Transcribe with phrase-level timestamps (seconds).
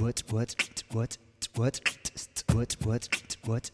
[0.00, 0.54] what what
[0.92, 1.18] what
[1.56, 1.80] what
[2.46, 3.08] what what
[3.46, 3.68] what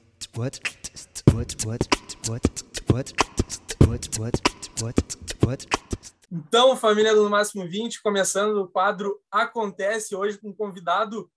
[0.52, 0.74] what
[1.12, 2.48] what
[2.90, 3.12] what
[3.86, 4.40] what what
[4.80, 5.66] what what
[6.32, 11.30] Então, família do Máximo 20, começando o quadro Acontece hoje com um convidado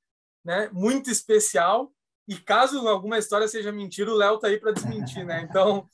[0.43, 1.91] né, muito especial.
[2.27, 5.41] E caso alguma história seja mentira, o Léo tá aí para desmentir, né?
[5.41, 5.88] Então,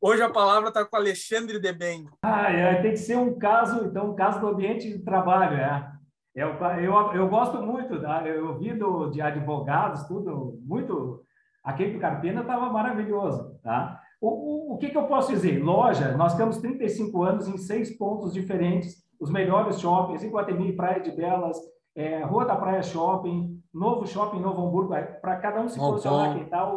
[0.00, 2.08] hoje a palavra está com Alexandre Debem.
[2.24, 6.01] Ah, é, tem que ser um caso, então, um caso do ambiente de trabalho, é.
[6.34, 8.26] Eu, eu, eu gosto muito, tá?
[8.26, 11.22] eu vi do, de advogados, tudo muito.
[11.62, 13.58] Aquele do Carpena estava maravilhoso.
[13.62, 14.00] Tá?
[14.20, 15.62] O, o, o que, que eu posso dizer?
[15.62, 21.12] Loja, nós temos 35 anos em seis pontos diferentes, os melhores shoppings, Iguatemi, Praia de
[21.12, 21.56] Belas,
[21.94, 26.44] é, Rua da Praia Shopping, Novo Shopping Novo Hamburgo, para cada um se posicionar quem
[26.44, 26.72] está.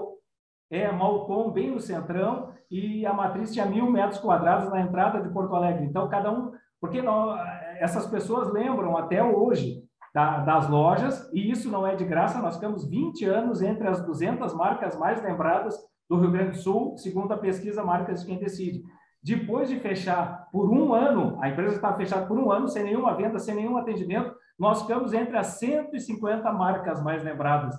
[0.69, 5.29] É, Malcom, bem no centrão, e a matriz tinha mil metros quadrados na entrada de
[5.29, 5.85] Porto Alegre.
[5.85, 6.51] Então, cada um
[6.85, 7.39] porque nós,
[7.79, 12.55] essas pessoas lembram até hoje da, das lojas, e isso não é de graça, nós
[12.55, 15.77] ficamos 20 anos entre as 200 marcas mais lembradas
[16.09, 18.83] do Rio Grande do Sul, segundo a pesquisa Marcas de Quem Decide.
[19.21, 23.15] Depois de fechar por um ano, a empresa está fechada por um ano, sem nenhuma
[23.15, 27.75] venda, sem nenhum atendimento, nós ficamos entre as 150 marcas mais lembradas.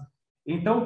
[0.47, 0.84] Então,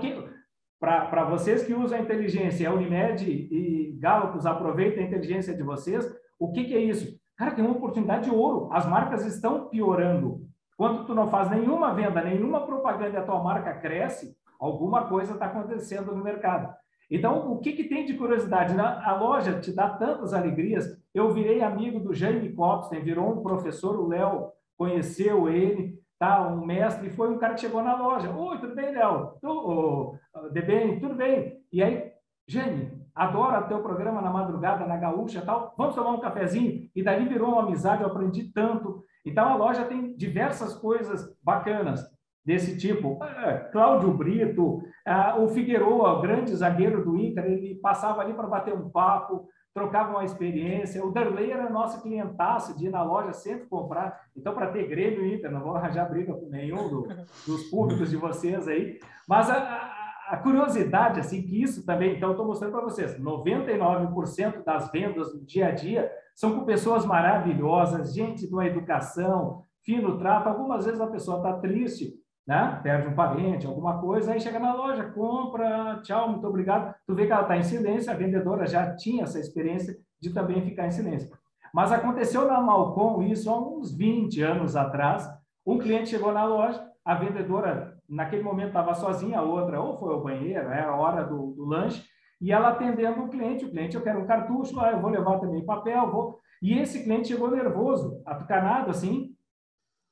[0.78, 6.08] para vocês que usam a inteligência, a Unimed e Gallup aproveitem a inteligência de vocês,
[6.38, 7.18] o que, que é isso?
[7.40, 8.68] Cara, tem uma oportunidade de ouro.
[8.70, 10.46] As marcas estão piorando.
[10.76, 15.32] Quando tu não faz nenhuma venda, nenhuma propaganda e a tua marca cresce, alguma coisa
[15.32, 16.70] está acontecendo no mercado.
[17.10, 18.78] Então, o que, que tem de curiosidade?
[18.78, 20.86] A loja te dá tantas alegrias.
[21.14, 26.46] Eu virei amigo do Jaime Copstein, virou um professor, o Léo conheceu ele, tá?
[26.46, 28.30] um mestre, e foi um cara que chegou na loja.
[28.30, 29.32] Oi, tudo bem, Léo?
[29.40, 30.14] Tu,
[30.52, 31.58] de bem, tudo bem.
[31.72, 32.12] E aí,
[32.46, 36.88] Jaime, adora teu programa na madrugada, na gaúcha tal, vamos tomar um cafezinho?
[36.94, 39.04] E daí virou uma amizade, eu aprendi tanto.
[39.24, 42.04] Então, a loja tem diversas coisas bacanas
[42.44, 43.22] desse tipo.
[43.22, 48.74] É, Cláudio Brito, é, o Figueroa, grande zagueiro do Inter, ele passava ali para bater
[48.74, 51.04] um papo, trocava uma experiência.
[51.04, 54.20] O Darley era nosso clientaço de ir na loja sempre comprar.
[54.36, 57.06] Então, para ter Grêmio Inter, não vou arranjar briga com nenhum do,
[57.46, 58.98] dos públicos de vocês aí.
[59.28, 59.99] Mas a,
[60.30, 65.44] a curiosidade, assim, que isso também, então, estou mostrando para vocês, 99% das vendas do
[65.44, 70.48] dia a dia são com pessoas maravilhosas, gente uma educação, fino trato.
[70.48, 72.14] Algumas vezes a pessoa está triste,
[72.46, 72.78] né?
[72.80, 76.94] Perde um parente, alguma coisa, aí chega na loja, compra, tchau, muito obrigado.
[77.08, 80.62] Tu vê que ela está em silêncio, a vendedora já tinha essa experiência de também
[80.62, 81.28] ficar em silêncio.
[81.74, 85.28] Mas aconteceu na Malcom isso há uns 20 anos atrás.
[85.70, 90.12] Um cliente chegou na loja, a vendedora naquele momento estava sozinha, a outra ou foi
[90.12, 92.04] ao banheiro, era a hora do, do, lanche,
[92.40, 95.38] e ela atendendo o cliente, o cliente, eu quero um cartucho, ah, eu vou levar
[95.38, 96.40] também papel, vou...
[96.60, 99.32] E esse cliente chegou nervoso, atucanado assim,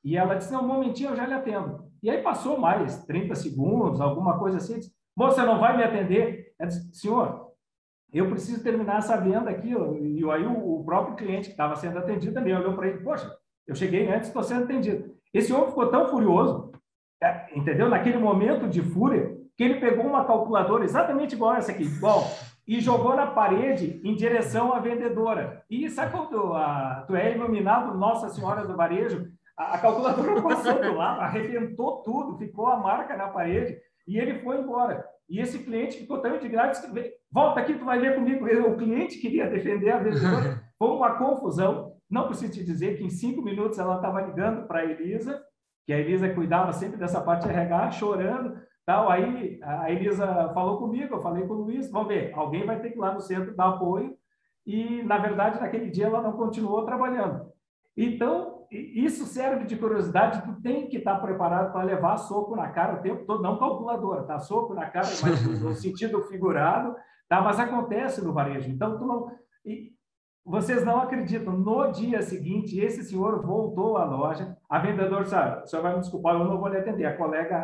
[0.01, 1.83] e ela disse, não, um momentinho, eu já lhe atendo.
[2.01, 6.53] E aí passou mais 30 segundos, alguma coisa assim, disse, moça, não vai me atender?
[6.57, 7.51] Ela disse, senhor,
[8.13, 9.71] eu preciso terminar essa venda aqui.
[9.71, 13.29] E aí o, próprio cliente que estava sendo atendido também olhou para ele, poxa,
[13.67, 15.13] eu cheguei antes, estou sendo atendido.
[15.33, 16.69] Esse homem ficou tão furioso
[17.21, 17.89] é, entendeu?
[17.89, 22.23] Naquele momento de fúria, que ele pegou uma calculadora exatamente igual essa aqui, igual,
[22.65, 25.63] e jogou na parede em direção à vendedora.
[25.69, 29.27] E sabe quando a, tu é iluminado Nossa Senhora do Varejo,
[29.57, 33.77] a, a calculadora passou do lado, arrebentou tudo, ficou a marca na parede,
[34.07, 35.03] e ele foi embora.
[35.29, 38.47] E esse cliente ficou tão indignado, disse, volta aqui, tu vai ver comigo.
[38.65, 41.88] O cliente queria defender a vendedora, foi uma confusão.
[42.09, 45.41] Não preciso te dizer que em cinco minutos ela estava ligando para a Elisa,
[45.85, 49.09] que a Elisa cuidava sempre dessa parte de RH, chorando, tal.
[49.09, 52.89] Aí a Elisa falou comigo, eu falei com o Luiz, vamos ver, alguém vai ter
[52.89, 54.17] que ir lá no centro dar apoio.
[54.65, 57.51] E, na verdade, naquele dia ela não continuou trabalhando.
[57.95, 62.99] Então, isso serve de curiosidade, tu tem que estar preparado para levar soco na cara
[62.99, 64.39] o tempo todo, não calculadora, tá?
[64.39, 66.95] Soco na cara, mas no sentido figurado,
[67.27, 67.41] tá?
[67.41, 68.69] Mas acontece no varejo.
[68.69, 69.31] Então, tu não...
[69.65, 69.91] E,
[70.45, 75.63] vocês não acreditam, no dia seguinte, esse senhor voltou à loja, a vendedora disse, ah,
[75.65, 77.05] senhor vai me desculpar, eu não vou lhe atender.
[77.05, 77.57] A colega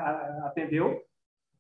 [0.46, 1.02] atendeu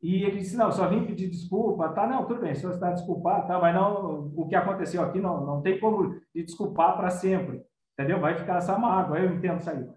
[0.01, 2.05] e ele disse, não, só vim pedir desculpa, tá?
[2.05, 3.57] Não, tudo bem, o senhor está desculpado, tá?
[3.59, 7.63] Mas não, o que aconteceu aqui não, não tem como lhe desculpar para sempre,
[7.93, 8.19] entendeu?
[8.19, 9.87] Vai ficar essa mágoa, eu entendo isso aí.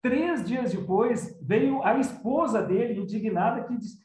[0.00, 3.98] Três dias depois, veio a esposa dele, indignada, que disse,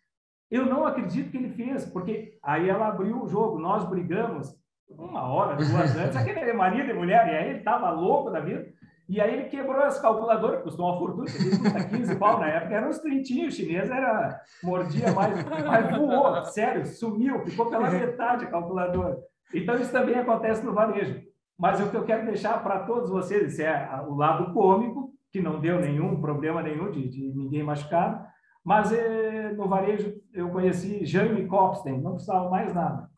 [0.50, 4.52] eu não acredito que ele fez, porque aí ela abriu o jogo, nós brigamos,
[4.98, 8.68] uma hora, duas antes, aquele marido e mulher, e aí ele estava louco da vida,
[9.10, 12.90] e aí ele quebrou as calculadoras, custou uma fortuna, custa 15 pau na época, eram
[12.90, 19.18] uns trintinhos, chinês era, mordia mais, mas voou, sério, sumiu, ficou pela metade a calculadora.
[19.54, 21.22] Então isso também acontece no varejo.
[21.60, 25.42] Mas o que eu quero deixar para todos vocês, esse é o lado cômico, que
[25.42, 28.26] não deu nenhum problema nenhum de, de ninguém machucado,
[28.64, 33.10] Mas eh, no varejo eu conheci Jaime Copstein, não precisava mais nada.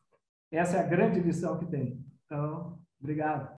[0.53, 2.05] Essa é a grande lição que tem.
[2.27, 3.51] Então, obrigado.